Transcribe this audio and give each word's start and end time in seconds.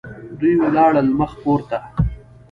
دوی 0.39 0.53
ولاړل 0.61 1.07
مخ 1.19 1.31
پورته. 1.41 1.77